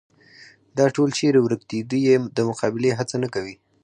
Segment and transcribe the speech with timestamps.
[0.77, 3.55] دا ټول چېرې ورک دي، دوی یې د مقابلې هڅه نه کوي.